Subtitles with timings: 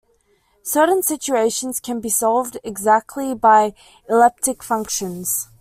[0.63, 3.75] Certain situations can be solved exactly by
[4.09, 5.47] elliptic functions.